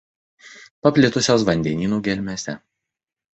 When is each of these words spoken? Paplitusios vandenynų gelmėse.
Paplitusios 0.87 1.45
vandenynų 1.51 2.01
gelmėse. 2.09 2.57